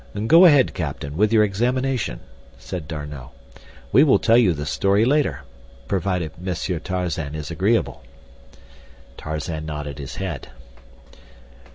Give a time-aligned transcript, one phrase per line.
[0.25, 2.21] "Go ahead, captain, with your examination,"
[2.57, 3.33] said D'Arnot,
[3.91, 8.01] "we will tell you the story later—provided Monsieur Tarzan is agreeable."
[9.15, 10.47] Tarzan nodded his head.